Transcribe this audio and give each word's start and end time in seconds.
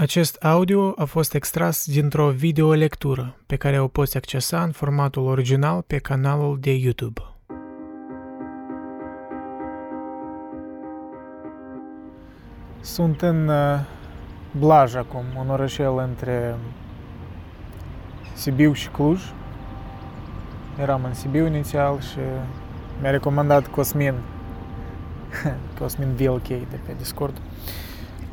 Acest 0.00 0.36
audio 0.42 0.92
a 0.96 1.04
fost 1.04 1.34
extras 1.34 1.86
dintr-o 1.86 2.30
videolectură 2.30 3.36
pe 3.46 3.56
care 3.56 3.80
o 3.80 3.88
poți 3.88 4.16
accesa 4.16 4.62
în 4.62 4.70
formatul 4.70 5.26
original 5.26 5.82
pe 5.86 5.96
canalul 5.96 6.58
de 6.60 6.74
YouTube. 6.74 7.20
Sunt 12.80 13.22
în 13.22 13.48
uh, 13.48 13.80
Blaj 14.58 14.94
acum, 14.94 15.24
un 15.38 15.50
orășel 15.50 15.98
între 15.98 16.56
Sibiu 18.34 18.72
și 18.72 18.88
Cluj. 18.88 19.20
Eram 20.80 21.04
în 21.04 21.14
Sibiu 21.14 21.46
inițial 21.46 22.00
și 22.00 22.18
mi-a 23.00 23.10
recomandat 23.10 23.66
Cosmin, 23.66 24.14
Cosmin 25.78 26.14
VLK 26.14 26.48
de 26.48 26.78
pe 26.86 26.94
Discord, 26.98 27.40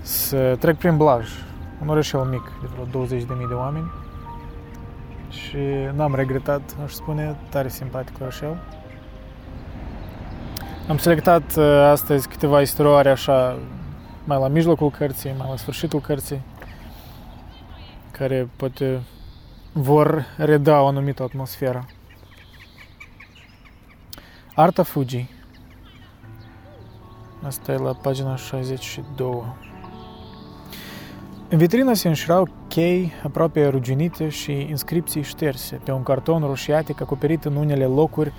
să 0.01 0.55
trec 0.59 0.77
prin 0.77 0.97
Blaj 0.97 1.29
un 1.81 1.87
orășel 1.87 2.19
mic, 2.19 2.51
de 2.61 2.67
vreo 2.73 3.05
20.000 3.05 3.25
de 3.47 3.53
oameni. 3.53 3.91
Și 5.29 5.57
n-am 5.93 6.15
regretat, 6.15 6.75
aș 6.83 6.91
spune, 6.91 7.37
tare 7.49 7.69
simpatic 7.69 8.15
orășel. 8.21 8.57
Am 10.87 10.97
selectat 10.97 11.55
uh, 11.57 11.63
astăzi 11.65 12.27
câteva 12.27 12.61
istorioare 12.61 13.09
așa, 13.09 13.57
mai 14.23 14.39
la 14.39 14.47
mijlocul 14.47 14.91
cărții, 14.91 15.35
mai 15.37 15.47
la 15.49 15.55
sfârșitul 15.55 15.99
cărții, 15.99 16.41
care 18.11 18.49
poate 18.55 19.01
vor 19.71 20.25
reda 20.37 20.81
o 20.81 20.87
anumită 20.87 21.23
atmosferă. 21.23 21.85
Arta 24.55 24.83
Fuji. 24.83 25.29
Asta 27.45 27.71
e 27.71 27.77
la 27.77 27.93
pagina 27.93 28.35
62. 28.35 29.43
În 31.49 31.57
vitrină 31.57 31.93
se 31.93 32.07
înșirau 32.07 32.47
chei 32.67 33.11
aproape 33.23 33.67
ruginite 33.67 34.29
și 34.29 34.51
inscripții 34.51 35.21
șterse 35.21 35.79
pe 35.83 35.91
un 35.91 36.03
carton 36.03 36.41
roșiatic 36.41 37.01
acoperit 37.01 37.45
în 37.45 37.55
unele 37.55 37.85
locuri 37.85 38.33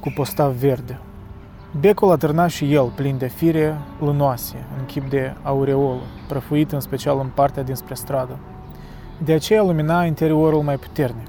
cu 0.00 0.12
postav 0.14 0.52
verde. 0.52 0.98
Becul 1.80 2.10
atârna 2.10 2.46
și 2.46 2.74
el, 2.74 2.92
plin 2.94 3.18
de 3.18 3.26
fire 3.26 3.78
lunoase, 4.00 4.56
în 4.78 4.84
chip 4.84 5.10
de 5.10 5.34
aureolă, 5.42 6.00
prăfuit 6.28 6.72
în 6.72 6.80
special 6.80 7.18
în 7.20 7.30
partea 7.34 7.62
dinspre 7.62 7.94
stradă. 7.94 8.38
De 9.24 9.32
aceea 9.32 9.62
lumina 9.62 10.04
interiorul 10.04 10.62
mai 10.62 10.76
puternic. 10.76 11.28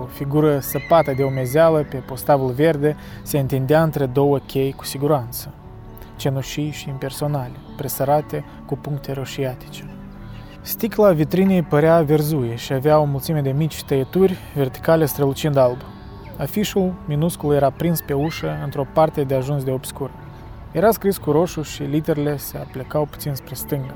O 0.00 0.04
figură 0.04 0.58
săpată 0.58 1.12
de 1.16 1.22
umezeală 1.22 1.86
pe 1.90 1.96
postavul 1.96 2.50
verde 2.50 2.96
se 3.22 3.38
întindea 3.38 3.82
între 3.82 4.06
două 4.06 4.38
chei 4.38 4.72
cu 4.72 4.84
siguranță, 4.84 5.54
cenușii 6.16 6.70
și 6.70 6.88
impersonale, 6.88 7.56
presărate 7.76 8.44
cu 8.66 8.76
puncte 8.76 9.12
roșiatice. 9.12 9.97
Sticla 10.68 11.12
vitrinei 11.12 11.62
părea 11.62 12.02
verzuie 12.02 12.54
și 12.54 12.72
avea 12.72 12.98
o 12.98 13.04
mulțime 13.04 13.40
de 13.40 13.50
mici 13.50 13.82
tăieturi 13.82 14.36
verticale 14.54 15.04
strălucind 15.04 15.56
alb. 15.56 15.76
Afișul 16.36 16.94
minuscul 17.06 17.54
era 17.54 17.70
prins 17.70 18.00
pe 18.00 18.12
ușă 18.12 18.60
într-o 18.64 18.86
parte 18.92 19.22
de 19.22 19.34
ajuns 19.34 19.64
de 19.64 19.70
obscur. 19.70 20.10
Era 20.72 20.90
scris 20.90 21.18
cu 21.18 21.30
roșu 21.30 21.62
și 21.62 21.82
literele 21.82 22.36
se 22.36 22.58
aplecau 22.58 23.04
puțin 23.10 23.34
spre 23.34 23.54
stânga. 23.54 23.94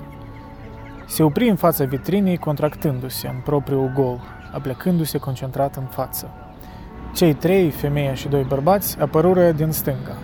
Se 1.07 1.23
opri 1.23 1.49
în 1.49 1.57
fața 1.57 1.85
vitrinei, 1.85 2.37
contractându-se 2.37 3.29
în 3.29 3.41
propriul 3.45 3.93
gol, 3.95 4.21
aplecându-se 4.53 5.19
concentrat 5.19 5.77
în 5.77 5.85
față. 5.85 6.31
Cei 7.15 7.35
trei, 7.35 7.71
femeia 7.71 8.15
și 8.15 8.29
doi 8.29 8.43
bărbați, 8.43 9.01
apărură 9.01 9.51
din 9.51 9.71
stânga. 9.71 10.17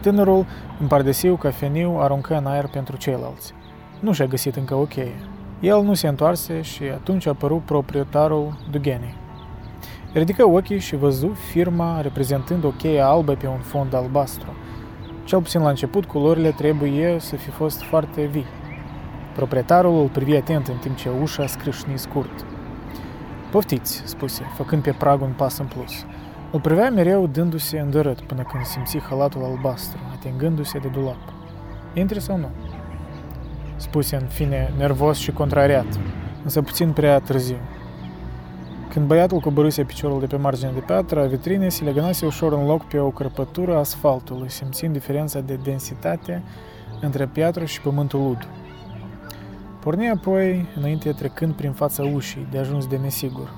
Tânărul, 0.00 0.46
în 0.80 0.86
pardesiu 0.86 1.36
cafeniu, 1.36 1.96
aruncă 1.98 2.36
în 2.36 2.46
aer 2.46 2.66
pentru 2.66 2.96
ceilalți. 2.96 3.54
Nu 4.00 4.12
și-a 4.12 4.26
găsit 4.26 4.56
încă 4.56 4.74
o 4.74 4.84
cheie. 4.84 5.14
El 5.62 5.82
nu 5.82 5.94
se 5.94 6.08
întoarse 6.08 6.62
și 6.62 6.82
atunci 6.82 7.26
a 7.26 7.30
apărut 7.30 7.62
proprietarul 7.62 8.58
Dugenei. 8.70 9.14
Ridică 10.12 10.48
ochii 10.48 10.78
și 10.78 10.96
văzu 10.96 11.26
firma 11.26 12.00
reprezentând 12.00 12.64
o 12.64 12.68
cheie 12.68 13.00
albă 13.00 13.34
pe 13.34 13.46
un 13.46 13.58
fond 13.58 13.94
albastru. 13.94 14.54
Cel 15.24 15.40
puțin 15.40 15.60
la 15.60 15.68
început, 15.68 16.04
culorile 16.04 16.50
trebuie 16.50 17.16
să 17.18 17.36
fi 17.36 17.50
fost 17.50 17.82
foarte 17.82 18.24
vii. 18.24 18.46
Proprietarul 19.34 20.00
îl 20.00 20.08
privi 20.08 20.36
atent 20.36 20.66
în 20.68 20.76
timp 20.76 20.96
ce 20.96 21.10
ușa 21.20 21.46
scrâșni 21.46 21.98
scurt. 21.98 22.44
Poftiți, 23.50 24.02
spuse, 24.04 24.42
făcând 24.56 24.82
pe 24.82 24.94
prag 24.98 25.20
un 25.20 25.32
pas 25.36 25.58
în 25.58 25.66
plus. 25.66 26.04
Îl 26.50 26.60
privea 26.60 26.90
mereu 26.90 27.26
dându-se 27.26 27.78
îndărât 27.78 28.20
până 28.20 28.42
când 28.42 28.64
simți 28.64 28.98
halatul 28.98 29.44
albastru, 29.44 29.98
atingându-se 30.12 30.78
de 30.78 30.88
dulap. 30.88 31.32
Intri 31.94 32.20
sau 32.20 32.36
nu? 32.36 32.48
Spuse 33.76 34.16
în 34.16 34.26
fine, 34.26 34.72
nervos 34.76 35.18
și 35.18 35.32
contrariat, 35.32 35.98
însă 36.42 36.62
puțin 36.62 36.92
prea 36.92 37.18
târziu. 37.18 37.56
Când 38.92 39.06
băiatul 39.06 39.38
coborâse 39.38 39.84
piciorul 39.84 40.20
de 40.20 40.26
pe 40.26 40.36
marginea 40.36 40.72
de 40.72 40.80
piatră 40.80 41.20
a 41.20 41.26
vitrinei, 41.26 41.70
se 41.70 41.84
legănase 41.84 42.26
ușor 42.26 42.52
în 42.52 42.66
loc 42.66 42.84
pe 42.84 42.98
o 42.98 43.10
crăpătură 43.10 43.76
asfaltului, 43.76 44.50
simțind 44.50 44.92
diferența 44.92 45.40
de 45.40 45.58
densitate 45.62 46.42
între 47.00 47.26
piatră 47.26 47.64
și 47.64 47.80
pământul 47.80 48.20
ud. 48.20 48.48
Porni 49.80 50.10
apoi, 50.10 50.66
înainte 50.76 51.12
trecând 51.12 51.54
prin 51.54 51.72
fața 51.72 52.02
ușii, 52.02 52.46
de 52.50 52.58
ajuns 52.58 52.86
de 52.86 52.96
nesigur, 52.96 53.52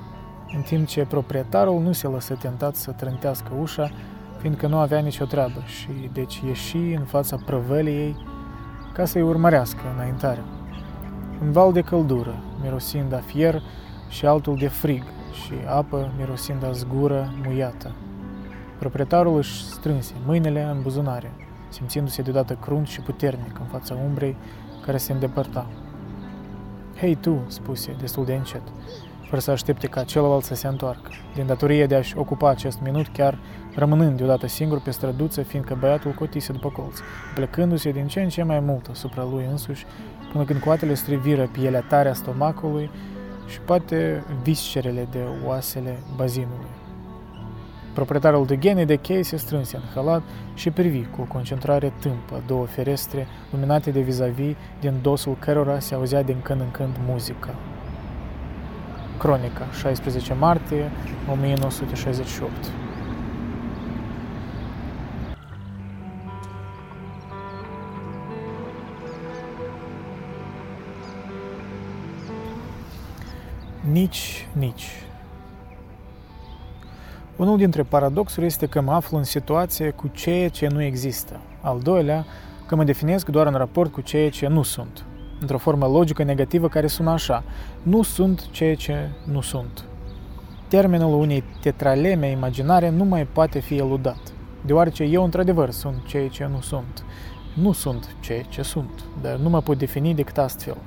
în 0.55 0.61
timp 0.61 0.87
ce 0.87 1.05
proprietarul 1.05 1.81
nu 1.81 1.91
se 1.91 2.07
lăsă 2.07 2.37
tentat 2.41 2.75
să 2.75 2.91
trântească 2.91 3.51
ușa, 3.61 3.91
fiindcă 4.39 4.67
nu 4.67 4.77
avea 4.77 4.99
nicio 4.99 5.25
treabă 5.25 5.63
și 5.65 6.09
deci 6.13 6.41
ieși 6.47 6.77
în 6.77 7.03
fața 7.03 7.39
prăvăliei 7.45 8.15
ca 8.95 9.05
să-i 9.05 9.21
urmărească 9.21 9.81
înaintarea. 9.93 10.43
Un 11.41 11.51
val 11.51 11.73
de 11.73 11.81
căldură, 11.81 12.35
mirosind 12.61 13.13
a 13.13 13.17
fier 13.17 13.61
și 14.09 14.25
altul 14.25 14.55
de 14.55 14.67
frig 14.67 15.03
și 15.31 15.53
apă 15.67 16.11
mirosind 16.17 16.63
a 16.63 16.71
zgură 16.71 17.33
muiată. 17.43 17.91
Proprietarul 18.79 19.37
își 19.37 19.63
strânse 19.63 20.13
mâinile 20.25 20.63
în 20.63 20.81
buzunare, 20.81 21.31
simțindu-se 21.69 22.21
deodată 22.21 22.57
crunt 22.61 22.87
și 22.87 23.01
puternic 23.01 23.59
în 23.59 23.65
fața 23.65 23.97
umbrei 24.05 24.35
care 24.85 24.97
se 24.97 25.11
îndepărta. 25.11 25.67
Hei 26.99 27.15
tu, 27.15 27.43
spuse, 27.47 27.95
destul 27.99 28.25
de 28.25 28.33
încet, 28.33 28.61
fără 29.35 29.47
să 29.47 29.53
aștepte 29.63 29.87
ca 29.87 30.03
celălalt 30.03 30.43
să 30.43 30.55
se 30.55 30.67
întoarcă, 30.67 31.09
din 31.33 31.45
datorie 31.45 31.85
de 31.85 31.95
a-și 31.95 32.17
ocupa 32.17 32.49
acest 32.49 32.79
minut 32.81 33.07
chiar 33.07 33.37
rămânând 33.73 34.17
deodată 34.17 34.47
singur 34.47 34.81
pe 34.81 34.91
străduță, 34.91 35.41
fiindcă 35.41 35.77
băiatul 35.79 36.11
cotise 36.11 36.51
după 36.51 36.69
colț, 36.69 36.97
plecându-se 37.33 37.91
din 37.91 38.07
ce 38.07 38.21
în 38.21 38.29
ce 38.29 38.43
mai 38.43 38.59
mult 38.59 38.87
asupra 38.91 39.23
lui 39.31 39.45
însuși, 39.51 39.85
până 40.31 40.43
când 40.43 40.59
coatele 40.59 40.93
striviră 40.93 41.49
pielea 41.51 41.81
tare 41.81 42.09
a 42.09 42.13
stomacului 42.13 42.89
și 43.47 43.59
poate 43.59 44.23
viscerele 44.43 45.07
de 45.11 45.23
oasele 45.45 45.99
bazinului. 46.15 46.69
Proprietarul 47.93 48.45
de 48.45 48.57
gene 48.57 48.85
de 48.85 48.95
chei 48.95 49.23
se 49.23 49.37
strânse 49.37 49.75
în 49.75 49.83
halat 49.93 50.21
și 50.53 50.69
privi 50.69 51.05
cu 51.05 51.21
o 51.21 51.23
concentrare 51.23 51.93
tâmpă 51.99 52.43
două 52.47 52.65
ferestre 52.65 53.27
luminate 53.51 53.91
de 53.91 53.99
vis-a-vis 53.99 54.55
din 54.79 54.93
dosul 55.01 55.35
cărora 55.39 55.79
se 55.79 55.95
auzea 55.95 56.21
din 56.23 56.41
când 56.41 56.61
în 56.61 56.71
când 56.71 56.95
muzică. 57.07 57.55
Cronica, 59.17 59.65
16 59.71 60.33
martie 60.33 60.91
1968 61.31 62.51
Nici, 73.91 74.47
nici. 74.53 74.89
Unul 77.35 77.57
dintre 77.57 77.83
paradoxuri 77.83 78.45
este 78.45 78.65
că 78.65 78.81
mă 78.81 78.91
aflu 78.91 79.17
în 79.17 79.23
situație 79.23 79.89
cu 79.89 80.07
ceea 80.07 80.49
ce 80.49 80.67
nu 80.67 80.83
există. 80.83 81.39
Al 81.61 81.79
doilea, 81.79 82.25
că 82.65 82.75
mă 82.75 82.83
definesc 82.83 83.29
doar 83.29 83.47
în 83.47 83.53
raport 83.53 83.91
cu 83.91 84.01
ceea 84.01 84.29
ce 84.29 84.47
nu 84.47 84.63
sunt. 84.63 85.05
Într-o 85.45 85.59
formă 85.59 85.87
logică 85.87 86.23
negativă 86.23 86.67
care 86.67 86.87
sună 86.87 87.11
așa. 87.11 87.43
Nu 87.81 88.01
sunt 88.01 88.51
ceea 88.51 88.75
ce 88.75 89.09
nu 89.23 89.41
sunt. 89.41 89.85
Termenul 90.67 91.19
unei 91.19 91.43
tetraleme 91.61 92.29
imaginare 92.29 92.89
nu 92.89 93.03
mai 93.03 93.25
poate 93.25 93.59
fi 93.59 93.75
eludat, 93.77 94.33
deoarece 94.65 95.03
eu 95.03 95.23
într-adevăr 95.23 95.69
sunt 95.69 96.05
ceea 96.05 96.27
ce 96.27 96.45
nu 96.51 96.61
sunt. 96.61 97.05
Nu 97.53 97.71
sunt 97.71 98.15
ceea 98.19 98.41
ce 98.41 98.61
sunt, 98.61 99.03
dar 99.21 99.35
nu 99.35 99.49
mă 99.49 99.61
pot 99.61 99.77
defini 99.77 100.13
decât 100.13 100.37
astfel. 100.37 100.77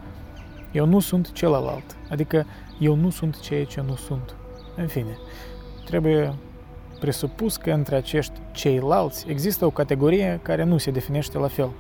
Eu 0.73 0.87
nu 0.87 1.01
sunt 1.01 1.33
celălalt, 1.33 1.97
adică 2.11 2.47
eu 2.79 2.95
nu 2.95 3.11
sunt 3.11 3.41
ceea 3.41 3.65
ce 3.65 3.83
nu 3.87 3.95
sunt. 3.95 4.35
În 4.77 4.87
fine, 4.87 5.19
trebuie 5.85 6.35
presupus 7.01 7.57
că 7.57 7.71
între 7.71 7.97
acești 7.97 8.41
ceilalți 8.53 9.25
există 9.29 9.67
o 9.67 9.71
categorie 9.71 10.41
care 10.43 10.65
nu 10.65 10.79
se 10.79 10.91
definește 10.91 11.39
la 11.39 11.49
fel. 11.49 11.71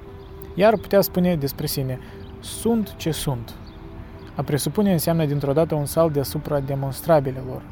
Iar 0.54 0.76
putea 0.76 1.00
spune 1.00 1.36
despre 1.36 1.66
sine, 1.66 1.98
sunt 2.40 2.94
ce 2.96 3.10
sunt. 3.10 3.54
A 4.34 4.42
presupune 4.42 4.92
înseamnă 4.92 5.24
dintr-o 5.24 5.52
dată 5.52 5.74
un 5.74 5.86
salt 5.86 6.12
deasupra 6.12 6.60
demonstrabilelor. 6.60 7.62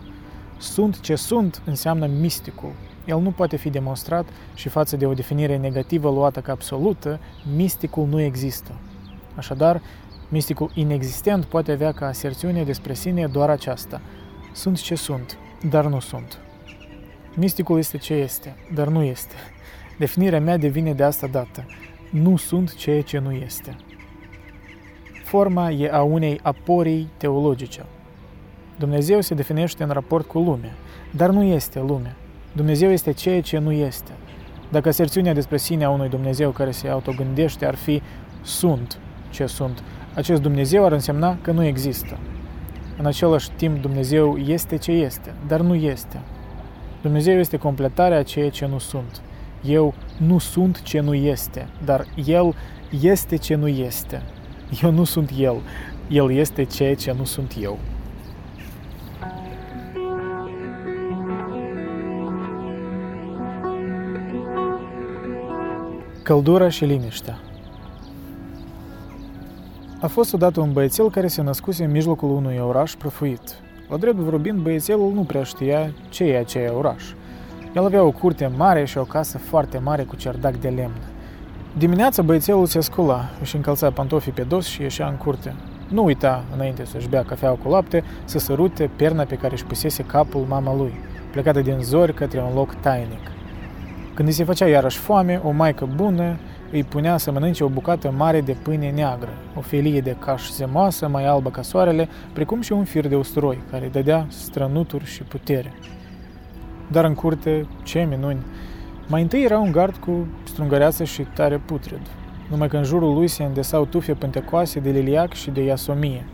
Sunt 0.59 1.01
ce 1.01 1.15
sunt 1.15 1.63
înseamnă 1.65 2.07
misticul. 2.07 2.73
El 3.05 3.21
nu 3.21 3.31
poate 3.31 3.57
fi 3.57 3.71
demonstrat 3.71 4.29
și 4.55 4.69
față 4.69 4.97
de 4.97 5.07
o 5.07 5.15
definire 5.15 5.57
negativă 5.57 6.11
luată 6.11 6.41
ca 6.41 6.53
absolută, 6.53 7.21
misticul 7.57 8.07
nu 8.07 8.21
există. 8.21 8.73
Așadar, 9.35 9.81
Misticul 10.29 10.71
inexistent 10.75 11.45
poate 11.45 11.73
avea 11.73 11.93
ca 11.93 12.07
aserțiune 12.07 12.65
despre 12.65 12.95
sine 12.95 13.27
doar 13.27 13.51
aceasta. 13.51 14.01
Sunt 14.53 14.81
ce 14.81 14.95
sunt, 14.95 15.39
dar 15.71 15.87
nu 15.87 16.01
sunt. 16.01 16.39
Misticul 17.35 17.79
este 17.79 17.97
ce 17.97 18.15
este, 18.15 18.57
dar 18.75 18.89
nu 18.89 19.03
este. 19.03 19.35
Definirea 19.99 20.41
mea 20.41 20.57
devine 20.57 20.93
de 20.93 21.03
asta 21.03 21.27
dată. 21.27 21.67
Nu 22.11 22.37
sunt 22.37 22.75
ceea 22.75 23.03
ce 23.03 23.19
nu 23.19 23.33
este. 23.33 23.77
Forma 25.27 25.71
e 25.71 25.91
a 25.93 26.03
unei 26.03 26.41
aporii 26.43 27.09
teologice. 27.17 27.85
Dumnezeu 28.79 29.21
se 29.21 29.35
definește 29.35 29.83
în 29.83 29.91
raport 29.91 30.27
cu 30.27 30.39
lumea, 30.39 30.73
dar 31.11 31.31
nu 31.31 31.43
este 31.43 31.81
lumea. 31.81 32.17
Dumnezeu 32.53 32.91
este 32.91 33.13
ceea 33.13 33.43
ce 33.43 33.59
nu 33.59 33.73
este. 33.73 34.11
Dacă 34.71 34.89
aserțiunea 34.89 35.35
despre 35.35 35.57
sine 35.57 35.85
a 35.85 35.91
unui 35.91 36.09
Dumnezeu 36.09 36.51
care 36.51 36.71
se 36.71 36.89
autogândește 36.89 37.67
ar 37.67 37.75
fi 37.75 38.03
sunt 38.43 38.99
ce 39.31 39.47
sunt, 39.47 39.83
acest 40.15 40.43
Dumnezeu 40.43 40.85
ar 40.85 40.93
însemna 40.93 41.39
că 41.43 41.51
nu 41.51 41.65
există. 41.65 42.19
În 42.99 43.07
același 43.07 43.51
timp, 43.51 43.81
Dumnezeu 43.81 44.37
este 44.37 44.77
ce 44.77 44.93
este, 44.93 45.35
dar 45.47 45.61
nu 45.61 45.75
este. 45.75 46.21
Dumnezeu 47.03 47.39
este 47.39 47.57
completarea 47.57 48.19
a 48.19 48.23
ceea 48.23 48.51
ce 48.51 48.67
nu 48.67 48.79
sunt. 48.79 49.21
Eu 49.65 49.95
nu 50.17 50.39
sunt 50.39 50.83
ce 50.83 51.01
nu 51.01 51.15
este, 51.15 51.69
dar 51.85 52.07
El 52.27 52.55
este 53.01 53.37
ce 53.37 53.55
nu 53.55 53.69
este. 53.69 54.23
Eu 54.83 54.91
nu 54.91 55.05
sunt 55.05 55.31
El, 55.39 55.57
El 56.09 56.33
este 56.33 56.65
ceea 56.65 56.95
ce 56.95 57.15
nu 57.19 57.25
sunt 57.25 57.55
eu. 57.61 57.79
Căldura 66.23 66.69
și 66.69 66.85
liniștea 66.85 67.39
A 70.01 70.07
fost 70.07 70.33
odată 70.33 70.61
un 70.61 70.73
băiețel 70.73 71.11
care 71.11 71.27
se 71.27 71.43
născuse 71.43 71.85
în 71.85 71.91
mijlocul 71.91 72.31
unui 72.31 72.59
oraș 72.59 72.95
prăfuit. 72.95 73.41
La 73.89 73.97
drept 73.97 74.17
vorbind, 74.17 74.59
băiețelul 74.59 75.13
nu 75.13 75.23
prea 75.23 75.43
știa 75.43 75.93
ce 76.09 76.25
e 76.25 76.39
aceea 76.39 76.75
oraș. 76.75 77.05
El 77.75 77.85
avea 77.85 78.03
o 78.03 78.11
curte 78.11 78.47
mare 78.57 78.85
și 78.85 78.99
o 78.99 79.05
casă 79.05 79.39
foarte 79.39 79.79
mare 79.79 80.03
cu 80.03 80.17
cerdac 80.17 80.57
de 80.57 80.69
lemn. 80.69 81.06
Dimineața 81.79 82.23
băiețelul 82.23 82.67
se 82.67 82.81
scula, 82.81 83.25
își 83.41 83.57
încălța 83.57 83.91
pantofii 83.91 84.33
pe 84.33 84.43
dos 84.43 84.67
și 84.67 84.83
ieșea 84.83 85.09
în 85.09 85.17
curte. 85.17 85.55
Nu 85.89 86.05
uita, 86.05 86.45
înainte 86.55 86.85
să-și 86.85 87.09
bea 87.09 87.23
cafea 87.23 87.51
cu 87.51 87.69
lapte, 87.69 88.05
să 88.25 88.39
sărute 88.39 88.91
perna 88.97 89.23
pe 89.23 89.35
care 89.35 89.53
își 89.53 89.65
pusese 89.65 90.03
capul 90.03 90.45
mama 90.49 90.77
lui, 90.77 90.93
plecată 91.33 91.61
din 91.61 91.79
zori 91.81 92.15
către 92.15 92.41
un 92.41 92.55
loc 92.55 92.75
tainic. 92.75 93.31
Când 94.15 94.29
îi 94.29 94.35
se 94.35 94.45
făcea 94.45 94.67
iarăși 94.67 94.99
foame, 94.99 95.41
o 95.45 95.51
maică 95.51 95.89
bună 95.95 96.37
îi 96.73 96.85
punea 96.85 97.17
să 97.17 97.31
mănânce 97.31 97.65
o 97.65 97.69
bucată 97.69 98.15
mare 98.17 98.41
de 98.41 98.57
pâine 98.63 98.91
neagră, 98.91 99.31
o 99.57 99.61
felie 99.61 100.01
de 100.01 100.17
caș 100.19 100.51
zemoasă, 100.51 101.09
mai 101.09 101.27
albă 101.27 101.51
ca 101.51 101.63
soarele, 101.63 102.09
precum 102.33 102.61
și 102.61 102.73
un 102.73 102.85
fir 102.85 103.07
de 103.07 103.17
usturoi, 103.17 103.59
care 103.71 103.85
îi 103.85 103.91
dădea 103.91 104.27
strănuturi 104.29 105.05
și 105.05 105.23
putere. 105.23 105.73
Dar 106.91 107.05
în 107.05 107.15
curte, 107.15 107.67
ce 107.83 108.07
minuni! 108.11 108.41
Mai 109.09 109.23
întâi 109.23 109.43
era 109.43 109.59
un 109.59 109.73
gard 109.73 109.97
cu 109.97 110.27
strungăreață 110.45 111.05
și 111.05 111.23
tare 111.23 111.61
putred, 111.65 112.01
numai 112.51 112.69
că 112.69 112.77
în 112.77 112.85
jurul 112.85 113.15
lui 113.15 113.29
se 113.29 113.45
îndesau 113.45 113.85
tufe 113.85 114.15
pântecoase 114.15 114.81
de 114.81 114.91
liliac 114.91 115.33
și 115.33 115.51
de 115.51 115.65
iasomie. 115.65 116.25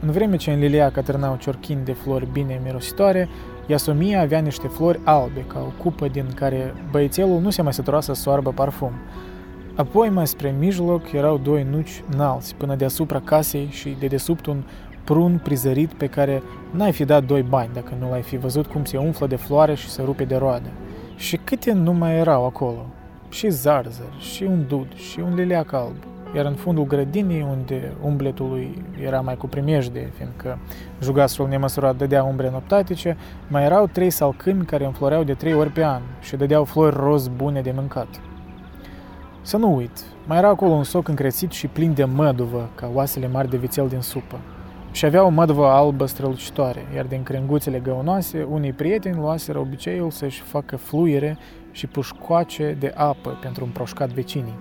În 0.00 0.10
vreme 0.10 0.36
ce 0.36 0.52
în 0.52 0.58
liliac 0.58 0.96
atârnau 0.96 1.36
ciorchini 1.36 1.84
de 1.84 1.92
flori 1.92 2.28
bine 2.32 2.60
mirositoare, 2.64 3.28
Iasomia 3.68 4.20
avea 4.20 4.38
niște 4.38 4.66
flori 4.66 5.00
albe, 5.04 5.44
ca 5.46 5.58
o 5.58 5.82
cupă 5.82 6.08
din 6.08 6.26
care 6.34 6.74
băiețelul 6.90 7.40
nu 7.40 7.50
se 7.50 7.62
mai 7.62 7.72
sătura 7.72 8.00
să 8.00 8.12
soarbă 8.12 8.50
parfum. 8.50 8.92
Apoi, 9.74 10.08
mai 10.08 10.26
spre 10.26 10.54
mijloc, 10.58 11.12
erau 11.12 11.38
doi 11.38 11.66
nuci 11.70 12.02
înalți, 12.12 12.54
până 12.54 12.74
deasupra 12.74 13.20
casei 13.20 13.68
și 13.70 13.96
de 13.98 14.06
desubt 14.06 14.46
un 14.46 14.62
prun 15.04 15.40
prizărit 15.42 15.92
pe 15.92 16.06
care 16.06 16.42
n-ai 16.70 16.92
fi 16.92 17.04
dat 17.04 17.24
doi 17.24 17.42
bani 17.42 17.70
dacă 17.72 17.96
nu 18.00 18.10
l-ai 18.10 18.22
fi 18.22 18.36
văzut 18.36 18.66
cum 18.66 18.84
se 18.84 18.96
umflă 18.96 19.26
de 19.26 19.36
floare 19.36 19.74
și 19.74 19.88
se 19.88 20.02
rupe 20.02 20.24
de 20.24 20.36
roade. 20.36 20.72
Și 21.16 21.36
câte 21.36 21.72
nu 21.72 21.92
mai 21.92 22.16
erau 22.16 22.46
acolo? 22.46 22.86
Și 23.28 23.48
zarzăr, 23.48 24.12
și 24.18 24.42
un 24.42 24.64
dud, 24.68 24.94
și 24.94 25.20
un 25.20 25.34
liliac 25.34 25.72
alb 25.72 25.96
iar 26.34 26.44
în 26.44 26.54
fundul 26.54 26.86
grădinii, 26.86 27.46
unde 27.50 27.92
umbletul 28.02 28.48
lui 28.48 28.84
era 29.04 29.20
mai 29.20 29.36
cu 29.36 29.46
primejde, 29.46 30.10
fiindcă 30.16 30.58
jugasul 31.02 31.48
nemăsurat 31.48 31.96
dădea 31.96 32.22
umbre 32.22 32.50
noptatice, 32.50 33.16
mai 33.48 33.64
erau 33.64 33.86
trei 33.86 34.10
salcâmi 34.10 34.64
care 34.64 34.84
înfloreau 34.84 35.22
de 35.24 35.34
trei 35.34 35.54
ori 35.54 35.70
pe 35.70 35.84
an 35.84 36.02
și 36.20 36.36
dădeau 36.36 36.64
flori 36.64 36.96
roz 36.96 37.28
bune 37.28 37.60
de 37.60 37.72
mâncat. 37.74 38.08
Să 39.42 39.56
nu 39.56 39.74
uit, 39.74 40.04
mai 40.26 40.38
era 40.38 40.48
acolo 40.48 40.72
un 40.72 40.84
soc 40.84 41.08
încrețit 41.08 41.50
și 41.50 41.66
plin 41.66 41.94
de 41.94 42.04
măduvă, 42.04 42.68
ca 42.74 42.90
oasele 42.94 43.28
mari 43.28 43.50
de 43.50 43.56
vițel 43.56 43.88
din 43.88 44.00
supă. 44.00 44.38
Și 44.96 45.04
avea 45.04 45.24
o 45.24 45.28
măduvă 45.28 45.66
albă 45.66 46.06
strălucitoare, 46.06 46.86
iar 46.94 47.04
din 47.04 47.22
crenguțele 47.22 47.78
găunoase, 47.78 48.46
unii 48.50 48.72
prieteni 48.72 49.16
luaseră 49.16 49.58
obiceiul 49.58 50.10
să-și 50.10 50.40
facă 50.40 50.76
fluiere 50.76 51.38
și 51.70 51.86
pușcoace 51.86 52.76
de 52.80 52.92
apă 52.94 53.38
pentru 53.40 53.64
împroșcat 53.64 54.08
vecinii. 54.08 54.58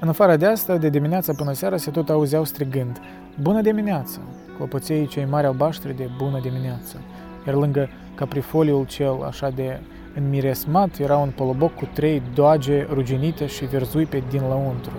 În 0.00 0.08
afară 0.08 0.36
de 0.36 0.46
asta, 0.46 0.76
de 0.76 0.88
dimineața 0.88 1.32
până 1.36 1.52
seara 1.52 1.76
se 1.76 1.90
tot 1.90 2.10
auzeau 2.10 2.44
strigând 2.44 3.00
Bună 3.40 3.60
dimineață! 3.60 4.20
Clopoței 4.56 5.06
cei 5.06 5.24
mari 5.24 5.46
albaștri 5.46 5.96
de 5.96 6.10
bună 6.18 6.40
dimineață. 6.40 7.00
Iar 7.46 7.54
lângă 7.54 7.88
caprifoliul 8.14 8.86
cel 8.86 9.22
așa 9.26 9.50
de 9.50 9.80
înmiresmat 10.14 10.98
era 10.98 11.16
un 11.16 11.30
poloboc 11.36 11.74
cu 11.74 11.88
trei 11.92 12.22
doage 12.34 12.86
ruginite 12.90 13.46
și 13.46 13.64
verzuipe 13.64 14.22
din 14.30 14.40
lăuntru, 14.40 14.92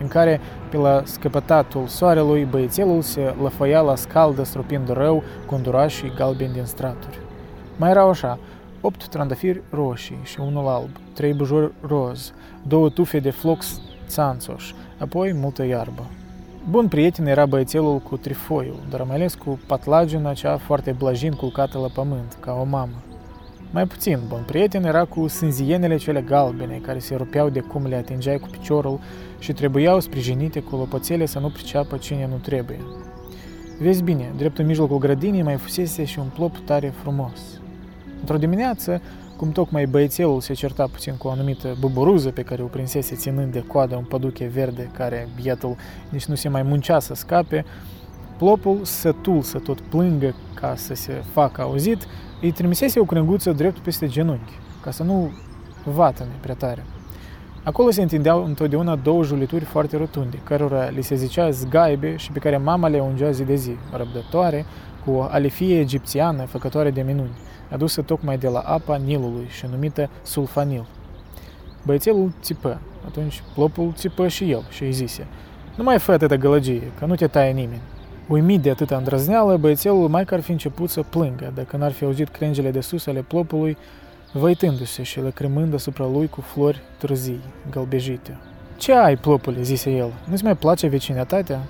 în 0.00 0.08
care, 0.08 0.40
pe 0.70 0.76
la 0.76 1.02
scăpătatul 1.04 1.86
soarelui, 1.86 2.44
băiețelul 2.44 3.02
se 3.02 3.34
lăfăia 3.42 3.80
la 3.80 3.94
scaldă 3.94 4.42
strupind 4.42 4.88
rău 4.88 5.22
cu 5.46 5.54
îndurașii 5.54 6.12
galbeni 6.16 6.52
din 6.52 6.64
straturi. 6.64 7.18
Mai 7.76 7.90
erau 7.90 8.08
așa, 8.08 8.38
opt 8.80 9.08
trandafiri 9.08 9.62
roșii 9.70 10.18
și 10.22 10.40
unul 10.40 10.66
alb, 10.66 10.90
trei 11.12 11.32
bujori 11.32 11.72
roz, 11.86 12.32
două 12.66 12.88
tufe 12.88 13.18
de 13.18 13.30
flox 13.30 13.80
țanțoș, 14.06 14.72
apoi 14.98 15.32
multă 15.32 15.64
iarbă. 15.64 16.06
Bun 16.70 16.88
prieten 16.88 17.26
era 17.26 17.46
băiețelul 17.46 17.98
cu 17.98 18.16
trifoiul, 18.16 18.80
dar 18.90 19.02
mai 19.02 19.16
ales 19.16 19.34
cu 19.34 19.60
patlagina 19.66 20.32
cea 20.32 20.56
foarte 20.56 20.92
blajin 20.92 21.32
culcată 21.32 21.78
la 21.78 21.88
pământ, 21.94 22.36
ca 22.40 22.52
o 22.60 22.64
mamă. 22.64 23.02
Mai 23.70 23.86
puțin 23.86 24.18
bun 24.28 24.42
prieten 24.46 24.84
era 24.84 25.04
cu 25.04 25.26
sânzienele 25.26 25.96
cele 25.96 26.20
galbene, 26.20 26.80
care 26.82 26.98
se 26.98 27.14
rupeau 27.14 27.48
de 27.48 27.60
cum 27.60 27.86
le 27.86 27.96
atingeai 27.96 28.38
cu 28.38 28.48
piciorul 28.50 29.00
și 29.38 29.52
trebuiau 29.52 30.00
sprijinite 30.00 30.60
cu 30.60 30.76
lopățele 30.76 31.26
să 31.26 31.38
nu 31.38 31.48
priceapă 31.48 31.96
cine 31.96 32.26
nu 32.30 32.36
trebuie. 32.36 32.80
Vezi 33.80 34.02
bine, 34.02 34.32
drept 34.36 34.58
în 34.58 34.66
mijlocul 34.66 34.98
grădinii 34.98 35.42
mai 35.42 35.56
fusese 35.56 36.04
și 36.04 36.18
un 36.18 36.26
plop 36.34 36.58
tare 36.58 36.92
frumos. 37.00 37.40
Într-o 38.20 38.36
dimineață, 38.36 39.00
cum 39.36 39.52
tocmai 39.52 39.86
băiețelul 39.86 40.40
se 40.40 40.52
certa 40.52 40.86
puțin 40.92 41.14
cu 41.16 41.26
o 41.26 41.30
anumită 41.30 41.76
buburuză 41.80 42.30
pe 42.30 42.42
care 42.42 42.62
o 42.62 42.66
prinsese 42.66 43.14
ținând 43.14 43.52
de 43.52 43.64
coadă 43.66 43.96
un 43.96 44.04
păduche 44.04 44.46
verde 44.46 44.90
care 44.96 45.28
bietul 45.42 45.76
nici 46.08 46.24
nu 46.24 46.34
se 46.34 46.48
mai 46.48 46.62
muncea 46.62 46.98
să 46.98 47.14
scape, 47.14 47.64
plopul, 48.36 48.78
sătul 48.82 49.42
să 49.42 49.58
tot 49.58 49.80
plângă 49.80 50.34
ca 50.54 50.74
să 50.76 50.94
se 50.94 51.12
facă 51.32 51.62
auzit, 51.62 52.06
îi 52.40 52.50
trimisese 52.50 53.00
o 53.00 53.04
crânguță 53.04 53.52
drept 53.52 53.78
peste 53.78 54.06
genunchi, 54.06 54.52
ca 54.82 54.90
să 54.90 55.02
nu 55.02 55.30
vatăne 55.84 56.30
prea 56.40 56.54
tare. 56.54 56.84
Acolo 57.62 57.90
se 57.90 58.02
întindeau 58.02 58.44
întotdeauna 58.44 58.96
două 58.96 59.22
julituri 59.22 59.64
foarte 59.64 59.96
rotunde, 59.96 60.38
cărora 60.44 60.88
li 60.88 61.02
se 61.02 61.14
zicea 61.14 61.50
zgaibe 61.50 62.16
și 62.16 62.32
pe 62.32 62.38
care 62.38 62.56
mama 62.56 62.88
le 62.88 63.00
ungea 63.00 63.30
zi 63.30 63.44
de 63.44 63.54
zi, 63.54 63.76
răbdătoare, 63.96 64.64
cu 65.04 65.10
o 65.10 65.22
alifie 65.22 65.80
egipțiană 65.80 66.44
făcătoare 66.44 66.90
de 66.90 67.02
minuni 67.02 67.36
adusă 67.70 68.02
tocmai 68.02 68.38
de 68.38 68.48
la 68.48 68.58
apa 68.58 68.96
Nilului 68.96 69.46
și 69.48 69.66
numită 69.70 70.10
sulfanil. 70.22 70.86
Băiețelul 71.84 72.32
țipă, 72.40 72.80
atunci 73.06 73.42
plopul 73.54 73.92
țipă 73.94 74.28
și 74.28 74.50
el 74.50 74.66
și 74.70 74.82
îi 74.82 74.92
zise, 74.92 75.26
nu 75.76 75.84
mai 75.84 75.98
fă 75.98 76.12
atâta 76.12 76.36
gălăgie, 76.36 76.92
că 76.98 77.06
nu 77.06 77.14
te 77.14 77.26
taie 77.26 77.52
nimeni. 77.52 77.80
Uimit 78.28 78.60
de 78.62 78.70
atâta 78.70 78.96
îndrăzneală, 78.96 79.56
băiețelul 79.56 80.08
mai 80.08 80.24
că 80.24 80.34
ar 80.34 80.40
fi 80.40 80.50
început 80.50 80.90
să 80.90 81.02
plângă, 81.02 81.52
dacă 81.54 81.76
n-ar 81.76 81.92
fi 81.92 82.04
auzit 82.04 82.28
crengele 82.28 82.70
de 82.70 82.80
sus 82.80 83.06
ale 83.06 83.20
plopului, 83.20 83.76
văitându-se 84.32 85.02
și 85.02 85.20
lăcrămând 85.20 85.74
asupra 85.74 86.06
lui 86.12 86.28
cu 86.28 86.40
flori 86.40 86.82
târzii, 86.98 87.40
gălbejite. 87.70 88.36
Ce 88.76 88.92
ai, 88.92 89.16
plopule?" 89.16 89.62
zise 89.62 89.90
el. 89.90 90.12
Nu-ți 90.24 90.44
mai 90.44 90.56
place 90.56 90.86
vecinătatea? 90.86 91.60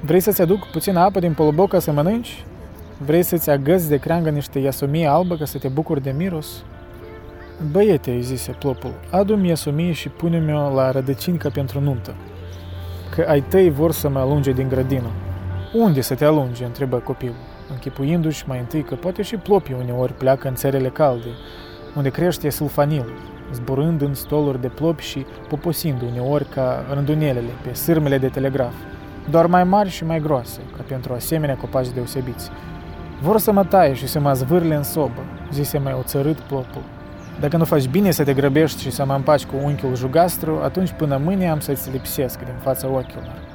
Vrei 0.00 0.20
să-ți 0.20 0.42
aduc 0.42 0.66
puțină 0.66 1.00
apă 1.00 1.20
din 1.20 1.32
poloboc 1.32 1.68
ca 1.68 1.78
să 1.78 1.92
mănânci? 1.92 2.44
Vrei 3.04 3.22
să-ți 3.22 3.50
agăzi 3.50 3.88
de 3.88 3.96
creangă 3.96 4.30
niște 4.30 4.58
iasomie 4.58 5.06
albă 5.06 5.36
ca 5.36 5.44
să 5.44 5.58
te 5.58 5.68
bucuri 5.68 6.02
de 6.02 6.14
miros? 6.16 6.64
Băiete, 7.70 8.10
îi 8.10 8.22
zise 8.22 8.56
plopul, 8.58 8.94
adu-mi 9.10 9.48
iasomie 9.48 9.92
și 9.92 10.08
pune-mi-o 10.08 10.74
la 10.74 10.90
rădăcincă 10.90 11.48
pentru 11.48 11.80
nuntă, 11.80 12.14
că 13.14 13.24
ai 13.28 13.40
tăi 13.40 13.70
vor 13.70 13.92
să 13.92 14.08
mă 14.08 14.18
alunge 14.18 14.52
din 14.52 14.68
grădină. 14.68 15.10
Unde 15.74 16.00
să 16.00 16.14
te 16.14 16.24
alunge? 16.24 16.64
întrebă 16.64 16.96
copilul, 16.96 17.34
închipuindu-și 17.70 18.44
mai 18.48 18.58
întâi 18.58 18.82
că 18.82 18.94
poate 18.94 19.22
și 19.22 19.36
plopii 19.36 19.76
uneori 19.82 20.12
pleacă 20.12 20.48
în 20.48 20.54
țările 20.54 20.88
calde, 20.88 21.28
unde 21.96 22.08
crește 22.08 22.50
sulfanil, 22.50 23.04
zburând 23.52 24.02
în 24.02 24.14
stoluri 24.14 24.60
de 24.60 24.68
plopi 24.68 25.02
și 25.02 25.26
poposind 25.48 26.02
uneori 26.02 26.44
ca 26.44 26.84
rândunelele 26.92 27.50
pe 27.62 27.72
sârmele 27.72 28.18
de 28.18 28.28
telegraf, 28.28 28.74
doar 29.30 29.46
mai 29.46 29.64
mari 29.64 29.88
și 29.88 30.04
mai 30.04 30.20
groase, 30.20 30.60
ca 30.76 30.84
pentru 30.88 31.12
asemenea 31.12 31.56
copaci 31.56 31.92
deosebiți. 31.94 32.50
Vor 33.20 33.38
să 33.38 33.52
mă 33.52 33.64
taie 33.64 33.94
și 33.94 34.06
să 34.06 34.20
mă 34.20 34.32
zvârle 34.32 34.74
în 34.74 34.82
sobă, 34.82 35.24
zise 35.52 35.78
mai 35.78 35.92
oțărât 35.92 36.38
plopul. 36.38 36.82
Dacă 37.40 37.56
nu 37.56 37.64
faci 37.64 37.88
bine 37.88 38.10
să 38.10 38.24
te 38.24 38.34
grăbești 38.34 38.82
și 38.82 38.90
să 38.90 39.04
mă 39.04 39.14
împaci 39.14 39.44
cu 39.44 39.54
unchiul 39.62 39.96
jugastru, 39.96 40.60
atunci 40.62 40.90
până 40.90 41.20
mâine 41.24 41.50
am 41.50 41.60
să-ți 41.60 41.90
lipsesc 41.90 42.38
din 42.38 42.56
fața 42.62 42.88
ochilor. 42.88 43.53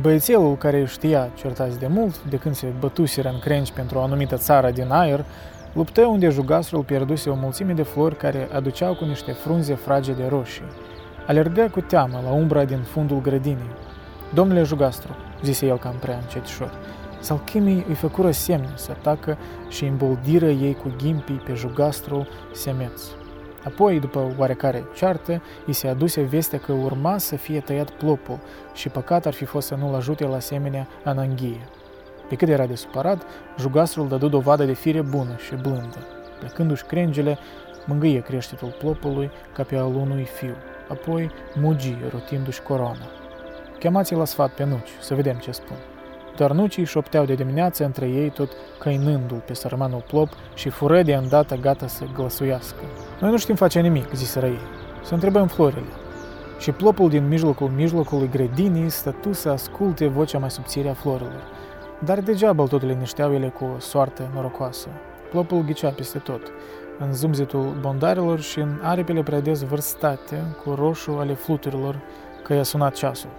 Băiețelul, 0.00 0.56
care 0.56 0.84
știa, 0.84 1.30
certați 1.36 1.78
de 1.78 1.86
mult, 1.86 2.24
de 2.24 2.36
când 2.36 2.54
se 2.54 2.72
bătuseră 2.78 3.28
în 3.28 3.38
crenci 3.38 3.72
pentru 3.72 3.98
o 3.98 4.02
anumită 4.02 4.36
țară 4.36 4.70
din 4.70 4.90
aer, 4.90 5.24
luptă 5.72 6.06
unde 6.06 6.28
jugastrul 6.28 6.82
pierduse 6.82 7.30
o 7.30 7.34
mulțime 7.34 7.72
de 7.72 7.82
flori 7.82 8.16
care 8.16 8.48
aduceau 8.52 8.94
cu 8.94 9.04
niște 9.04 9.32
frunze 9.32 9.74
fragede 9.74 10.26
roșii. 10.28 10.64
Alergă 11.26 11.68
cu 11.72 11.80
teamă 11.80 12.20
la 12.24 12.32
umbra 12.32 12.64
din 12.64 12.78
fundul 12.78 13.20
grădinii. 13.20 13.74
Domnule 14.32 14.62
jugastru, 14.62 15.16
zise 15.42 15.66
el 15.66 15.78
cam 15.78 15.94
prea 16.00 16.18
încetișor, 16.22 16.72
salchimii 17.20 17.84
îi 17.88 17.94
făcură 17.94 18.30
semne 18.30 18.72
să 18.74 18.90
atacă 18.90 19.38
și 19.68 19.84
îmboldiră 19.84 20.48
ei 20.48 20.74
cu 20.74 20.92
ghimpii 20.98 21.42
pe 21.46 21.54
jugastrul 21.54 22.28
semeț. 22.52 23.02
Apoi, 23.64 24.00
după 24.00 24.34
oarecare 24.38 24.84
ceartă, 24.94 25.42
îi 25.66 25.72
se 25.72 25.88
aduse 25.88 26.22
vestea 26.22 26.58
că 26.58 26.72
urma 26.72 27.18
să 27.18 27.36
fie 27.36 27.60
tăiat 27.60 27.90
plopul 27.90 28.38
și 28.74 28.88
păcat 28.88 29.26
ar 29.26 29.32
fi 29.32 29.44
fost 29.44 29.66
să 29.66 29.74
nu-l 29.74 29.94
ajute 29.94 30.24
la 30.26 30.36
asemenea 30.36 30.88
ananghie. 31.04 31.68
Pe 32.28 32.34
cât 32.34 32.48
era 32.48 32.66
de 32.66 32.74
supărat, 32.74 33.22
jugastrul 33.58 34.08
dădu 34.08 34.28
dovadă 34.28 34.64
de 34.64 34.72
fire 34.72 35.00
bună 35.00 35.36
și 35.46 35.54
blândă. 35.54 36.06
Plecându-și 36.38 36.84
crengele, 36.84 37.38
mângâie 37.86 38.20
creștetul 38.20 38.76
plopului 38.78 39.30
ca 39.52 39.62
pe 39.62 39.76
al 39.76 39.94
unui 39.94 40.24
fiu, 40.24 40.54
apoi 40.88 41.30
mugi 41.54 41.96
rotindu-și 42.10 42.62
coroana. 42.62 43.06
Chemați-l 43.78 44.16
la 44.16 44.24
sfat 44.24 44.50
pe 44.50 44.64
nuci, 44.64 44.90
să 45.00 45.14
vedem 45.14 45.36
ce 45.36 45.50
spun. 45.50 45.76
Doar 46.36 46.52
nucii 46.52 46.84
șopteau 46.84 47.24
de 47.24 47.34
dimineață 47.34 47.84
între 47.84 48.08
ei 48.08 48.30
tot 48.30 48.50
căinându-l 48.78 49.42
pe 49.46 49.54
sărmanul 49.54 50.04
plop 50.06 50.28
și 50.54 50.68
fură 50.68 51.02
de 51.02 51.14
îndată 51.14 51.54
gata 51.54 51.86
să 51.86 52.04
glăsuiască. 52.14 52.82
Noi 53.20 53.30
nu 53.30 53.38
știm 53.38 53.54
face 53.54 53.80
nimic, 53.80 54.14
ziseră 54.14 54.46
ei. 54.46 54.58
Să 55.02 55.14
întrebăm 55.14 55.46
florile. 55.46 55.92
Și 56.58 56.70
plopul 56.70 57.08
din 57.08 57.28
mijlocul 57.28 57.68
mijlocului 57.68 58.28
grădinii 58.28 58.88
stătu 58.88 59.32
să 59.32 59.48
asculte 59.48 60.06
vocea 60.06 60.38
mai 60.38 60.50
subțire 60.50 60.88
a 60.88 60.94
florilor. 60.94 61.42
Dar 62.04 62.20
degeaba 62.20 62.62
îl 62.62 62.68
tot 62.68 62.82
linișteau 62.82 63.34
ele 63.34 63.48
cu 63.48 63.64
o 63.64 63.78
soartă 63.78 64.30
norocoasă. 64.34 64.88
Plopul 65.30 65.62
ghicea 65.62 65.90
peste 65.90 66.18
tot, 66.18 66.42
în 66.98 67.12
zumzetul 67.14 67.76
bondarilor 67.80 68.40
și 68.40 68.58
în 68.58 68.80
aripile 68.82 69.22
prea 69.22 69.40
dezvârstate 69.40 70.42
cu 70.64 70.74
roșu 70.74 71.10
ale 71.10 71.34
fluturilor, 71.34 72.00
că 72.42 72.54
i-a 72.54 72.62
sunat 72.62 72.94
ceasul. 72.94 73.30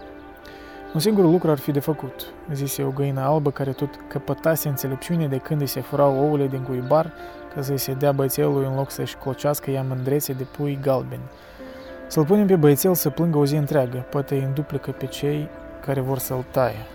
Un 0.96 1.02
singur 1.02 1.24
lucru 1.24 1.52
ar 1.52 1.58
fi 1.58 1.72
de 1.72 1.80
făcut, 1.80 2.26
zise 2.54 2.84
o 2.84 2.90
găină 2.90 3.22
albă 3.22 3.52
care 3.52 3.72
tot 3.72 3.90
căpătase 4.08 4.68
înțelepciune 4.68 5.28
de 5.28 5.38
când 5.38 5.62
îi 5.62 5.68
se 5.68 5.82
furau 5.82 6.18
ouăle 6.18 6.48
din 6.48 6.60
cuibar 6.60 7.14
ca 7.56 7.62
să-i 7.62 7.78
se 7.78 7.94
dea 7.94 8.12
băiețelului 8.12 8.68
în 8.68 8.76
loc 8.76 8.92
să-și 8.92 9.16
clocească 9.16 9.72
ea 9.72 9.86
mândrețe 9.88 10.34
de 10.34 10.44
pui 10.58 10.80
galbeni. 10.82 11.22
Să-l 12.08 12.26
punem 12.26 12.48
pe 12.48 12.56
băiețel 12.56 12.94
să 12.94 13.10
plângă 13.10 13.38
o 13.38 13.46
zi 13.46 13.56
întreagă, 13.56 14.06
poate 14.10 14.36
îi 14.36 14.44
înduplică 14.44 14.92
pe 14.92 15.06
cei 15.06 15.50
care 15.86 16.00
vor 16.00 16.18
să-l 16.18 16.46
taie. 16.52 16.86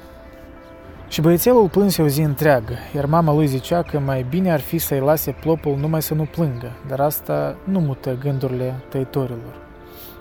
Și 1.08 1.20
băiețelul 1.20 1.68
plânse 1.68 2.02
o 2.02 2.06
zi 2.06 2.20
întreagă, 2.20 2.74
iar 2.94 3.06
mama 3.06 3.32
lui 3.32 3.46
zicea 3.46 3.82
că 3.82 3.98
mai 3.98 4.26
bine 4.28 4.52
ar 4.52 4.60
fi 4.60 4.78
să-i 4.78 5.00
lase 5.00 5.36
plopul 5.40 5.76
numai 5.76 6.02
să 6.02 6.14
nu 6.14 6.24
plângă, 6.24 6.72
dar 6.88 7.00
asta 7.00 7.56
nu 7.64 7.80
mută 7.80 8.16
gândurile 8.20 8.74
tăitorilor. 8.88 9.69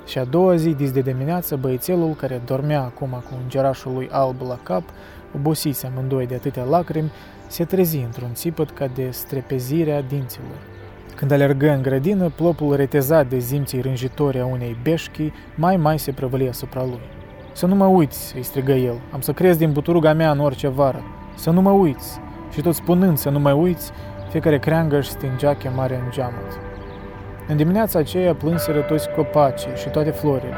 Și 0.09 0.17
a 0.17 0.23
doua 0.23 0.55
zi, 0.55 0.69
dis 0.69 0.91
de 0.91 1.01
dimineață, 1.01 1.55
băiețelul, 1.55 2.13
care 2.13 2.41
dormea 2.45 2.81
acum 2.81 3.09
cu 3.09 3.33
îngerașul 3.43 3.93
lui 3.93 4.09
alb 4.11 4.35
la 4.47 4.59
cap, 4.63 4.83
obosiți 5.35 5.85
amândoi 5.85 6.27
de 6.27 6.35
atâtea 6.35 6.63
lacrimi, 6.63 7.11
se 7.47 7.63
trezi 7.65 7.97
într-un 7.97 8.29
țipăt 8.33 8.69
ca 8.69 8.87
de 8.95 9.09
strepezirea 9.11 10.01
dinților. 10.01 10.57
Când 11.15 11.31
alergă 11.31 11.69
în 11.69 11.81
grădină, 11.81 12.29
plopul 12.35 12.75
retezat 12.75 13.27
de 13.27 13.37
zimții 13.37 13.81
rânjitori 13.81 14.39
a 14.39 14.45
unei 14.45 14.77
beșchi, 14.83 15.31
mai 15.55 15.77
mai 15.77 15.99
se 15.99 16.11
prăvălia 16.11 16.49
asupra 16.49 16.83
lui. 16.83 17.01
Să 17.53 17.65
nu 17.65 17.75
mă 17.75 17.85
uiți, 17.85 18.35
îi 18.35 18.43
strigă 18.43 18.71
el, 18.71 18.99
am 19.11 19.21
să 19.21 19.31
crezi 19.31 19.57
din 19.57 19.71
buturuga 19.71 20.13
mea 20.13 20.31
în 20.31 20.39
orice 20.39 20.67
vară. 20.67 21.03
Să 21.35 21.49
nu 21.49 21.61
mă 21.61 21.71
uiți. 21.71 22.19
Și 22.53 22.61
tot 22.61 22.75
spunând 22.75 23.17
să 23.17 23.29
nu 23.29 23.39
mă 23.39 23.51
uiți, 23.51 23.91
fiecare 24.29 24.59
creangă 24.59 24.97
își 24.97 25.09
stingea 25.09 25.55
chemarea 25.55 25.97
în 25.97 26.11
geamăt. 26.11 26.68
În 27.49 27.57
dimineața 27.57 27.99
aceea 27.99 28.35
plânseră 28.35 28.79
toți 28.79 29.09
copacii 29.09 29.71
și 29.75 29.89
toate 29.89 30.09
florile, 30.09 30.53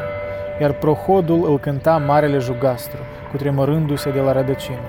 iar 0.61 0.73
prohodul 0.73 1.49
îl 1.49 1.59
cânta 1.59 1.97
marele 1.97 2.37
jugastru, 2.37 2.97
cutremărându-se 3.31 4.11
de 4.11 4.19
la 4.19 4.31
rădăcină. 4.31 4.87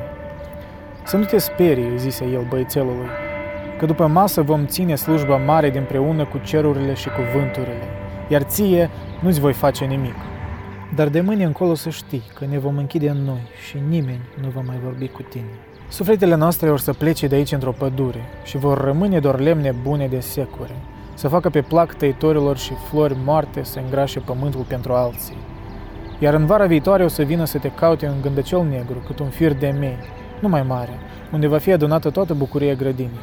Să 1.04 1.16
nu 1.16 1.24
te 1.24 1.38
sperii, 1.38 1.98
zise 1.98 2.24
el 2.24 2.46
băiețelului, 2.48 3.08
că 3.78 3.86
după 3.86 4.06
masă 4.06 4.42
vom 4.42 4.66
ține 4.66 4.94
slujba 4.94 5.36
mare 5.36 5.70
dinpreună 5.70 6.24
cu 6.24 6.38
cerurile 6.38 6.94
și 6.94 7.08
cu 7.08 7.20
vânturile, 7.34 7.86
iar 8.28 8.42
ție 8.42 8.90
nu-ți 9.20 9.40
voi 9.40 9.52
face 9.52 9.84
nimic. 9.84 10.16
Dar 10.94 11.08
de 11.08 11.20
mâine 11.20 11.44
încolo 11.44 11.74
să 11.74 11.90
știi 11.90 12.22
că 12.34 12.44
ne 12.50 12.58
vom 12.58 12.76
închide 12.76 13.08
în 13.08 13.24
noi 13.24 13.42
și 13.66 13.76
nimeni 13.88 14.28
nu 14.40 14.48
va 14.54 14.62
mai 14.66 14.76
vorbi 14.84 15.08
cu 15.08 15.22
tine. 15.22 15.52
Sufletele 15.88 16.34
noastre 16.34 16.68
vor 16.68 16.78
să 16.78 16.92
plece 16.92 17.26
de 17.26 17.34
aici 17.34 17.52
într-o 17.52 17.72
pădure 17.72 18.24
și 18.44 18.56
vor 18.56 18.84
rămâne 18.84 19.18
doar 19.18 19.40
lemne 19.40 19.74
bune 19.82 20.06
de 20.06 20.20
secure, 20.20 20.74
să 21.14 21.28
facă 21.28 21.50
pe 21.50 21.62
plac 21.62 21.94
tăitorilor 21.94 22.56
și 22.56 22.72
flori 22.88 23.16
moarte 23.24 23.62
să 23.62 23.78
îngrașe 23.78 24.20
pământul 24.20 24.64
pentru 24.68 24.92
alții. 24.92 25.36
Iar 26.18 26.34
în 26.34 26.46
vara 26.46 26.66
viitoare 26.66 27.04
o 27.04 27.08
să 27.08 27.22
vină 27.22 27.44
să 27.44 27.58
te 27.58 27.70
caute 27.70 28.06
un 28.06 28.20
gândăcel 28.22 28.64
negru, 28.64 29.02
cât 29.06 29.18
un 29.18 29.28
fir 29.28 29.52
de 29.52 29.74
mei, 29.78 29.98
nu 30.40 30.48
mai 30.48 30.62
mare, 30.62 30.98
unde 31.32 31.46
va 31.46 31.58
fi 31.58 31.72
adunată 31.72 32.10
toată 32.10 32.34
bucuria 32.34 32.74
grădinii. 32.74 33.20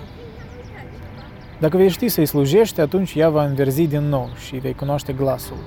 Dacă 1.59 1.77
vei 1.77 1.89
ști 1.89 2.07
să-i 2.07 2.25
slujești, 2.25 2.81
atunci 2.81 3.15
ea 3.15 3.29
va 3.29 3.43
înverzi 3.43 3.87
din 3.87 4.09
nou 4.09 4.29
și 4.47 4.55
vei 4.55 4.73
cunoaște 4.73 5.13
glasul. 5.13 5.57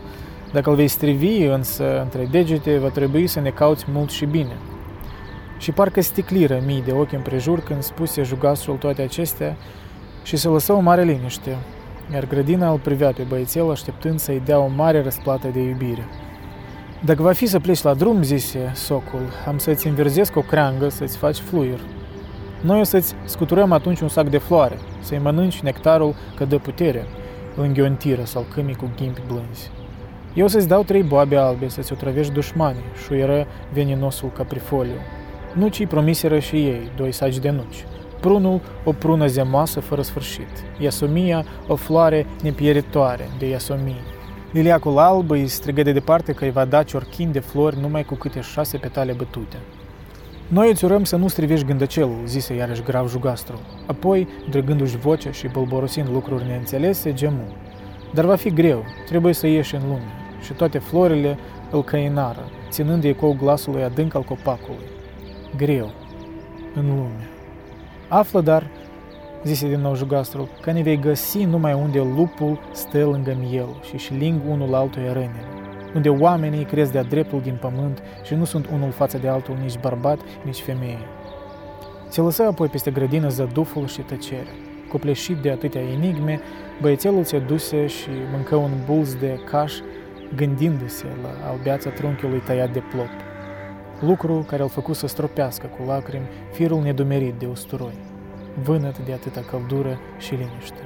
Dacă 0.52 0.70
îl 0.70 0.76
vei 0.76 0.88
strivi, 0.88 1.42
însă, 1.42 2.00
între 2.00 2.28
degete, 2.30 2.78
va 2.78 2.88
trebui 2.88 3.26
să 3.26 3.40
ne 3.40 3.50
cauți 3.50 3.84
mult 3.92 4.10
și 4.10 4.24
bine. 4.24 4.56
Și 5.58 5.72
parcă 5.72 6.00
sticliră 6.00 6.62
mii 6.66 6.82
de 6.82 6.92
ochi 6.92 7.12
împrejur 7.12 7.60
când 7.60 7.82
spuse 7.82 8.22
jugasul 8.22 8.76
toate 8.76 9.02
acestea 9.02 9.56
și 10.22 10.36
se 10.36 10.48
lăsă 10.48 10.72
o 10.72 10.80
mare 10.80 11.02
liniște, 11.02 11.56
iar 12.12 12.26
grădina 12.26 12.70
îl 12.70 12.78
privea 12.78 13.12
pe 13.12 13.22
băiețel 13.22 13.70
așteptând 13.70 14.18
să-i 14.18 14.42
dea 14.44 14.58
o 14.58 14.66
mare 14.76 15.02
răsplată 15.02 15.48
de 15.52 15.60
iubire. 15.60 16.04
Dacă 17.04 17.22
va 17.22 17.32
fi 17.32 17.46
să 17.46 17.60
pleci 17.60 17.82
la 17.82 17.94
drum, 17.94 18.22
zise 18.22 18.70
socul, 18.74 19.28
am 19.46 19.58
să-ți 19.58 19.86
înverzesc 19.86 20.36
o 20.36 20.40
creangă 20.40 20.88
să-ți 20.88 21.16
faci 21.16 21.36
fluier. 21.36 21.80
Noi 22.60 22.80
o 22.80 22.82
să-ți 22.82 23.14
scuturăm 23.24 23.72
atunci 23.72 24.00
un 24.00 24.08
sac 24.08 24.28
de 24.28 24.38
floare, 24.38 24.78
să-i 25.00 25.18
mănânci 25.18 25.60
nectarul 25.60 26.14
că 26.36 26.44
dă 26.44 26.58
putere, 26.58 27.06
înghiontiră 27.56 28.24
sau 28.24 28.46
câmii 28.54 28.74
cu 28.74 28.90
ghimpi 28.96 29.22
blânzi. 29.26 29.70
Eu 30.34 30.46
să-ți 30.46 30.68
dau 30.68 30.82
trei 30.82 31.02
boabe 31.02 31.36
albe 31.36 31.68
să-ți 31.68 31.92
otrăvești 31.92 32.32
dușmanii, 32.32 32.84
șuieră 33.04 33.46
veninosul 33.72 34.30
caprifoliu. 34.36 35.00
Nucii 35.54 35.86
promiseră 35.86 36.38
și 36.38 36.56
ei, 36.56 36.90
doi 36.96 37.12
saci 37.12 37.38
de 37.38 37.50
nuci 37.50 37.84
prunul 38.22 38.60
o 38.84 38.92
prună 38.92 39.26
zemoasă 39.26 39.80
fără 39.80 40.02
sfârșit, 40.02 40.48
iasomia 40.78 41.44
o 41.66 41.74
floare 41.74 42.26
nepieritoare 42.42 43.28
de 43.38 43.48
iasomii. 43.48 44.00
Liliacul 44.52 44.98
alb 44.98 45.30
îi 45.30 45.46
strigă 45.46 45.82
de 45.82 45.92
departe 45.92 46.32
că 46.32 46.44
îi 46.44 46.50
va 46.50 46.64
da 46.64 46.82
ciorchin 46.82 47.32
de 47.32 47.38
flori 47.38 47.80
numai 47.80 48.04
cu 48.04 48.14
câte 48.14 48.40
șase 48.40 48.76
petale 48.76 49.12
bătute. 49.12 49.56
Noi 50.48 50.70
îți 50.70 50.84
urăm 50.84 51.04
să 51.04 51.16
nu 51.16 51.28
strivești 51.28 51.66
gândăcelul, 51.66 52.18
zise 52.26 52.54
iarăși 52.54 52.82
grav 52.82 53.08
jugastru. 53.08 53.60
Apoi, 53.86 54.28
drăgându-și 54.50 54.96
vocea 54.96 55.30
și 55.30 55.48
bălborosind 55.48 56.08
lucruri 56.12 56.46
neînțelese, 56.46 57.12
gemu. 57.12 57.46
Dar 58.14 58.24
va 58.24 58.36
fi 58.36 58.50
greu, 58.50 58.84
trebuie 59.06 59.34
să 59.34 59.46
ieși 59.46 59.74
în 59.74 59.82
lume. 59.86 60.12
Și 60.42 60.52
toate 60.52 60.78
florile 60.78 61.38
îl 61.70 61.82
căinară, 61.84 62.44
ținând 62.68 63.04
ecou 63.04 63.36
glasului 63.40 63.82
adânc 63.82 64.14
al 64.14 64.22
copacului. 64.22 64.86
Greu, 65.56 65.90
în 66.74 66.86
lume. 66.86 67.31
Află, 68.14 68.40
dar, 68.40 68.70
zise 69.44 69.68
din 69.68 69.80
nou 69.80 69.94
jugastrul, 69.94 70.48
că 70.60 70.72
ne 70.72 70.82
vei 70.82 70.98
găsi 70.98 71.44
numai 71.44 71.72
unde 71.72 71.98
lupul 71.98 72.60
stă 72.72 73.04
lângă 73.04 73.36
miel 73.40 73.68
și 73.82 73.94
își 73.94 74.14
ling 74.14 74.40
unul 74.48 74.74
altuia 74.74 75.12
rănile, 75.12 75.46
unde 75.94 76.08
oamenii 76.08 76.64
cresc 76.64 76.92
de-a 76.92 77.02
dreptul 77.02 77.40
din 77.40 77.58
pământ 77.60 78.02
și 78.24 78.34
nu 78.34 78.44
sunt 78.44 78.68
unul 78.72 78.90
față 78.90 79.18
de 79.18 79.28
altul 79.28 79.56
nici 79.62 79.78
bărbat, 79.78 80.18
nici 80.44 80.60
femeie. 80.60 81.06
Se 82.08 82.20
lăsă 82.20 82.42
apoi 82.42 82.68
peste 82.68 82.90
grădină 82.90 83.28
zăduful 83.28 83.86
și 83.86 84.00
tăcerea. 84.00 84.52
Copleșit 84.88 85.36
de 85.36 85.50
atâtea 85.50 85.80
enigme, 85.80 86.40
băiețelul 86.80 87.24
se 87.24 87.38
duse 87.38 87.86
și 87.86 88.08
mâncă 88.32 88.56
un 88.56 88.70
bulz 88.86 89.14
de 89.14 89.40
caș, 89.50 89.74
gândindu-se 90.36 91.06
la 91.22 91.50
albeața 91.50 91.90
trunchiului 91.90 92.42
tăiat 92.46 92.72
de 92.72 92.82
plop 92.90 93.31
lucru 94.02 94.44
care 94.48 94.62
îl 94.62 94.68
făcut 94.68 94.96
să 94.96 95.06
stropească 95.06 95.66
cu 95.66 95.82
lacrimi 95.86 96.28
firul 96.52 96.82
nedumerit 96.82 97.34
de 97.34 97.46
usturoi, 97.46 97.94
vânăt 98.62 98.98
de 98.98 99.12
atâta 99.12 99.40
căldură 99.50 99.98
și 100.18 100.34
liniște. 100.34 100.80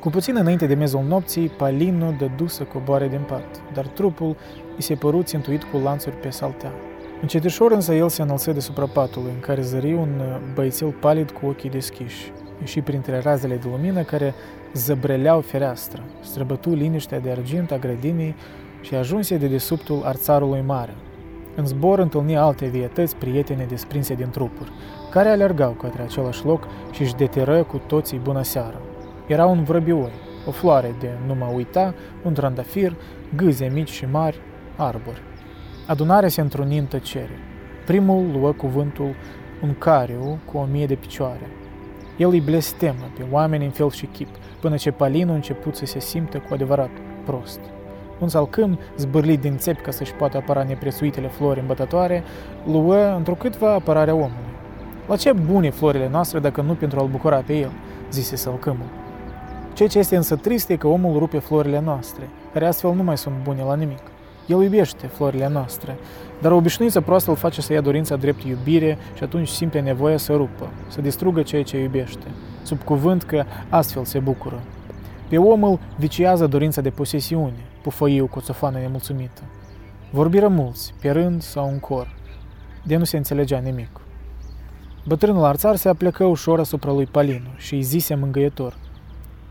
Cu 0.00 0.10
puțin 0.10 0.36
înainte 0.36 0.66
de 0.66 0.74
mezul 0.74 1.04
nopții, 1.08 1.48
Palinu 1.48 2.14
dădu 2.18 2.46
să 2.46 2.62
coboare 2.62 3.08
din 3.08 3.20
pat, 3.26 3.62
dar 3.72 3.86
trupul 3.86 4.36
îi 4.76 4.82
se 4.82 4.94
părut 4.94 5.26
țintuit 5.26 5.64
cu 5.64 5.76
lanțuri 5.76 6.16
pe 6.16 6.30
saltea. 6.30 6.72
Încetișor 7.20 7.72
însă 7.72 7.94
el 7.94 8.08
se 8.08 8.22
înălță 8.22 8.50
deasupra 8.50 8.86
patului, 8.86 9.30
în 9.34 9.40
care 9.40 9.60
zări 9.60 9.92
un 9.92 10.20
uh, 10.20 10.36
băiețel 10.54 10.90
palid 10.90 11.30
cu 11.30 11.46
ochii 11.46 11.70
deschiși. 11.70 12.32
Ieși 12.60 12.80
printre 12.80 13.20
razele 13.20 13.54
de 13.54 13.68
lumină 13.70 14.02
care 14.02 14.34
zăbreleau 14.74 15.40
fereastră, 15.40 16.02
străbătu 16.20 16.70
liniștea 16.70 17.20
de 17.20 17.30
argint 17.30 17.70
a 17.70 17.76
grădinii 17.76 18.34
și 18.80 18.94
ajunse 18.94 19.36
de 19.36 19.46
desubtul 19.46 20.02
arțarului 20.04 20.62
mare. 20.66 20.94
În 21.60 21.66
zbor 21.66 21.98
întâlni 21.98 22.36
alte 22.36 22.66
vietăți 22.66 23.16
prietene 23.16 23.64
desprinse 23.64 24.14
din 24.14 24.30
trupuri, 24.30 24.72
care 25.10 25.28
alergau 25.28 25.70
către 25.70 26.02
același 26.02 26.44
loc 26.44 26.68
și 26.90 27.02
își 27.02 27.14
deteră 27.14 27.62
cu 27.62 27.80
toții 27.86 28.18
bună 28.18 28.42
seară. 28.42 28.80
Era 29.26 29.46
un 29.46 29.62
vrăbioi, 29.62 30.12
o 30.46 30.50
floare 30.50 30.94
de 31.00 31.08
nu 31.26 31.34
mă 31.34 31.50
uita, 31.54 31.94
un 32.24 32.32
trandafir, 32.32 32.96
gâze 33.36 33.70
mici 33.72 33.90
și 33.90 34.06
mari, 34.10 34.40
arbori. 34.76 35.22
Adunarea 35.86 36.28
se 36.28 36.40
întruni 36.40 36.78
în 36.78 36.84
tăcere. 36.84 37.38
Primul 37.86 38.30
luă 38.32 38.52
cuvântul 38.52 39.14
un 39.62 39.74
cariu 39.78 40.38
cu 40.44 40.58
o 40.58 40.66
mie 40.70 40.86
de 40.86 40.94
picioare. 40.94 41.50
El 42.16 42.28
îi 42.28 42.40
blestemă 42.40 43.10
pe 43.16 43.24
oameni 43.30 43.64
în 43.64 43.70
fel 43.70 43.90
și 43.90 44.06
chip, 44.06 44.28
până 44.60 44.76
ce 44.76 44.90
Palinul 44.90 45.34
început 45.34 45.76
să 45.76 45.86
se 45.86 45.98
simtă 45.98 46.38
cu 46.38 46.54
adevărat 46.54 46.90
prost. 47.24 47.60
Un 48.20 48.28
salcâm, 48.28 48.78
zbârlit 48.96 49.40
din 49.40 49.56
țepi 49.56 49.80
ca 49.80 49.90
să-și 49.90 50.14
poată 50.14 50.36
apăra 50.36 50.62
nepresuitele 50.62 51.28
flori 51.28 51.60
îmbătătoare, 51.60 52.22
luă 52.66 53.14
întrucâtva 53.16 53.72
apărarea 53.72 54.14
omului. 54.14 54.50
La 55.06 55.16
ce 55.16 55.32
bune 55.32 55.70
florile 55.70 56.08
noastre 56.08 56.38
dacă 56.38 56.60
nu 56.60 56.74
pentru 56.74 57.00
a-l 57.00 57.06
bucura 57.06 57.36
pe 57.36 57.58
el, 57.58 57.70
zise 58.10 58.36
salcâmul. 58.36 58.86
Ceea 59.72 59.88
ce 59.88 59.98
este 59.98 60.16
însă 60.16 60.36
trist 60.36 60.68
e 60.68 60.76
că 60.76 60.86
omul 60.86 61.18
rupe 61.18 61.38
florile 61.38 61.80
noastre, 61.80 62.28
care 62.52 62.66
astfel 62.66 62.94
nu 62.94 63.02
mai 63.02 63.18
sunt 63.18 63.34
bune 63.42 63.62
la 63.62 63.74
nimic. 63.74 64.02
El 64.46 64.62
iubește 64.62 65.06
florile 65.06 65.48
noastre, 65.48 65.96
dar 66.40 66.52
obișnuința 66.52 67.00
proastă 67.00 67.30
îl 67.30 67.36
face 67.36 67.60
să 67.60 67.72
ia 67.72 67.80
dorința 67.80 68.16
drept 68.16 68.42
iubire 68.42 68.98
și 69.16 69.22
atunci 69.22 69.48
simte 69.48 69.80
nevoia 69.80 70.16
să 70.16 70.32
rupă, 70.32 70.68
să 70.88 71.00
distrugă 71.00 71.42
ceea 71.42 71.62
ce 71.62 71.80
iubește, 71.80 72.26
sub 72.62 72.82
cuvânt 72.82 73.22
că 73.22 73.44
astfel 73.68 74.04
se 74.04 74.18
bucură. 74.18 74.60
Pe 75.28 75.38
om 75.38 75.62
îl 75.62 75.78
viciază 75.96 76.46
dorința 76.46 76.80
de 76.80 76.90
posesiune, 76.90 77.64
pufăiu 77.82 78.26
cu 78.26 78.40
țofană 78.40 78.78
nemulțumită. 78.78 79.42
Vorbiră 80.10 80.48
mulți, 80.48 80.94
pe 81.00 81.10
rând 81.10 81.42
sau 81.42 81.68
în 81.68 81.78
cor, 81.78 82.14
de 82.82 82.96
nu 82.96 83.04
se 83.04 83.16
înțelegea 83.16 83.58
nimic. 83.58 84.00
Bătrânul 85.06 85.44
arțar 85.44 85.76
se 85.76 85.88
aplecă 85.88 86.24
ușor 86.24 86.58
asupra 86.58 86.92
lui 86.92 87.06
Palinu 87.06 87.50
și 87.56 87.74
îi 87.74 87.82
zise 87.82 88.14
mângâietor. 88.14 88.76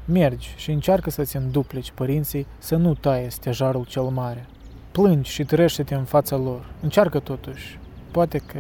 Mergi 0.06 0.54
și 0.58 0.72
încearcă 0.72 1.10
să-ți 1.10 1.36
îndupleci 1.36 1.92
părinții 1.92 2.48
să 2.58 2.76
nu 2.76 2.94
taie 2.94 3.30
stejarul 3.30 3.86
cel 3.86 4.04
mare. 4.04 4.46
Plângi 4.92 5.32
și 5.32 5.44
trăiește-te 5.44 5.96
în 5.96 6.04
fața 6.04 6.36
lor. 6.36 6.66
Încearcă 6.82 7.20
totuși. 7.20 7.80
Poate 8.12 8.38
că... 8.38 8.60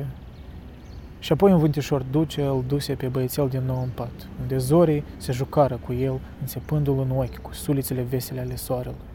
Și 1.19 1.31
apoi 1.31 1.51
un 1.51 1.57
vântișor 1.57 2.01
duce 2.01 2.41
îl 2.41 2.63
duse 2.67 2.93
pe 2.93 3.07
băiețel 3.07 3.47
din 3.47 3.63
nou 3.65 3.81
în 3.81 3.89
pat, 3.93 4.27
unde 4.41 4.57
zorii 4.57 5.03
se 5.17 5.31
jucară 5.31 5.79
cu 5.85 5.93
el, 5.93 6.19
înțepându-l 6.39 6.99
în 6.99 7.17
ochi 7.17 7.37
cu 7.37 7.53
sulițele 7.53 8.01
vesele 8.01 8.39
ale 8.39 8.55
soarelui. 8.55 9.08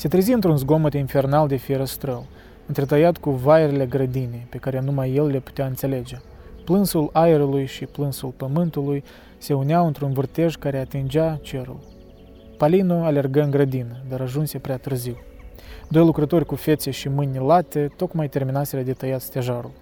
Se 0.00 0.08
trezi 0.08 0.32
într-un 0.32 0.56
zgomot 0.56 0.94
infernal 0.94 1.48
de 1.48 1.56
fierăstrău, 1.56 2.26
întretăiat 2.66 3.16
cu 3.16 3.30
vaierile 3.30 3.86
grădinii, 3.86 4.46
pe 4.50 4.56
care 4.58 4.80
numai 4.80 5.14
el 5.14 5.26
le 5.26 5.38
putea 5.38 5.66
înțelege. 5.66 6.16
Plânsul 6.64 7.10
aerului 7.12 7.66
și 7.66 7.84
plânsul 7.84 8.32
pământului 8.36 9.04
se 9.38 9.54
uneau 9.54 9.86
într-un 9.86 10.12
vârtej 10.12 10.56
care 10.56 10.78
atingea 10.78 11.38
cerul. 11.42 11.78
Palino 12.56 13.04
alergă 13.04 13.42
în 13.42 13.50
grădină, 13.50 13.96
dar 14.08 14.20
ajunse 14.20 14.58
prea 14.58 14.76
târziu. 14.76 15.16
Doi 15.88 16.04
lucrători 16.04 16.46
cu 16.46 16.54
fețe 16.54 16.90
și 16.90 17.08
mâini 17.08 17.38
late 17.38 17.90
tocmai 17.96 18.28
terminaseră 18.28 18.82
de 18.82 18.92
tăiat 18.92 19.20
stejarul 19.20 19.72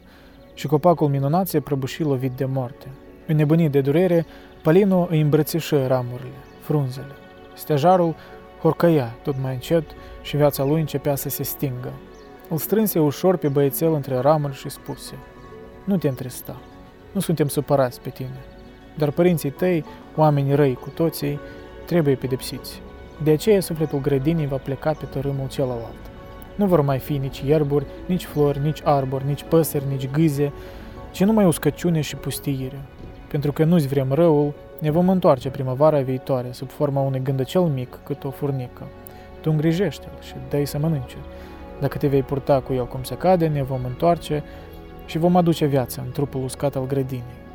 și 0.55 0.67
copacul 0.67 1.09
minunat 1.09 1.47
se 1.47 1.61
prăbuși 1.61 2.03
lovit 2.03 2.33
de 2.33 2.45
moarte. 2.45 2.87
Înnebunit 3.27 3.71
de 3.71 3.81
durere, 3.81 4.27
Palino 4.63 5.07
îi 5.11 5.21
îmbrățișă 5.21 5.87
ramurile, 5.87 6.39
frunzele. 6.61 7.13
Stejarul 7.55 8.15
horcăia 8.61 9.15
tot 9.23 9.35
mai 9.43 9.53
încet 9.53 9.85
și 10.23 10.37
viața 10.37 10.65
lui 10.65 10.81
începea 10.81 11.15
să 11.15 11.29
se 11.29 11.43
stingă. 11.43 11.93
Îl 12.49 12.59
strânse 12.59 12.99
ușor 12.99 13.37
pe 13.37 13.49
băiețel 13.49 13.95
între 13.95 14.17
ramuri 14.17 14.55
și 14.55 14.69
spuse, 14.69 15.15
Nu 15.85 15.97
te 15.97 16.09
întrista, 16.09 16.57
nu 17.13 17.21
suntem 17.21 17.49
supărați 17.49 18.01
pe 18.01 18.09
tine, 18.09 18.41
dar 18.97 19.11
părinții 19.11 19.51
tăi, 19.51 19.85
oameni 20.17 20.55
răi 20.55 20.75
cu 20.75 20.89
toții, 20.89 21.41
trebuie 21.85 22.15
pedepsiți. 22.15 22.83
De 23.23 23.31
aceea 23.31 23.61
sufletul 23.61 24.01
grădinii 24.01 24.47
va 24.47 24.57
pleca 24.57 24.93
pe 24.93 25.05
tărâmul 25.05 25.49
celălalt. 25.49 26.11
Nu 26.55 26.67
vor 26.67 26.81
mai 26.81 26.99
fi 26.99 27.17
nici 27.17 27.43
ierburi, 27.47 27.87
nici 28.07 28.25
flori, 28.25 28.59
nici 28.59 28.81
arbori, 28.85 29.27
nici 29.27 29.45
păsări, 29.49 29.85
nici 29.89 30.11
gâze, 30.11 30.53
ci 31.11 31.25
numai 31.25 31.45
uscăciune 31.45 32.01
și 32.01 32.17
pustiire. 32.17 32.81
Pentru 33.29 33.53
că 33.53 33.65
nu-ți 33.65 33.89
vrem 33.89 34.13
răul, 34.13 34.53
ne 34.81 34.91
vom 34.91 35.09
întoarce 35.09 35.51
primăvara 35.51 36.01
viitoare 36.01 36.49
sub 36.51 36.71
forma 36.71 37.01
unui 37.01 37.23
gândăcel 37.23 37.63
mic 37.63 37.99
cât 38.05 38.25
o 38.25 38.31
furnică. 38.31 38.83
Tu 39.41 39.51
îngrijește-l 39.51 40.23
și 40.23 40.35
dai 40.49 40.67
să 40.67 40.79
mănânce. 40.79 41.17
Dacă 41.81 41.99
te 41.99 42.07
vei 42.07 42.23
purta 42.23 42.61
cu 42.61 42.73
el 42.73 42.87
cum 42.87 43.03
se 43.03 43.15
cade, 43.15 43.47
ne 43.47 43.63
vom 43.63 43.81
întoarce 43.85 44.43
și 45.07 45.19
vom 45.19 45.37
aduce 45.37 45.67
viață 45.67 46.03
în 46.07 46.13
trupul 46.13 46.43
uscat 46.43 46.77
al 46.77 46.87
grădinii. 46.87 47.47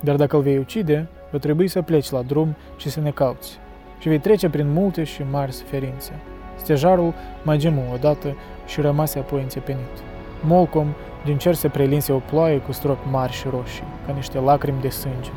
Dar 0.00 0.16
dacă 0.16 0.36
îl 0.36 0.42
vei 0.42 0.58
ucide, 0.58 1.08
va 1.30 1.38
trebui 1.38 1.68
să 1.68 1.82
pleci 1.82 2.10
la 2.10 2.22
drum 2.22 2.56
și 2.76 2.90
să 2.90 3.00
ne 3.00 3.10
cauți. 3.10 3.58
Și 3.98 4.08
vei 4.08 4.18
trece 4.18 4.48
prin 4.48 4.72
multe 4.72 5.04
și 5.04 5.22
mari 5.30 5.52
suferințe. 5.52 6.12
Stejarul 6.56 7.14
mai 7.42 7.58
gemu 7.58 7.82
odată 7.94 8.36
și 8.66 8.80
rămase 8.80 9.18
apoi 9.18 9.42
înțepenit. 9.42 10.17
Molcom 10.42 10.86
din 11.24 11.38
cer 11.38 11.54
se 11.54 11.68
prelinse 11.68 12.12
o 12.12 12.18
ploaie 12.18 12.58
cu 12.58 12.72
stropi 12.72 13.08
mari 13.10 13.32
și 13.32 13.46
roșii, 13.50 13.84
ca 14.06 14.12
niște 14.12 14.38
lacrimi 14.38 14.80
de 14.80 14.88
sânge. 14.88 15.30